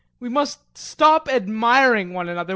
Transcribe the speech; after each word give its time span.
We 0.19 0.29
must 0.29 0.59
stop 0.77 1.29
admiring 1.29 2.11
one 2.13 2.27
another. 2.27 2.49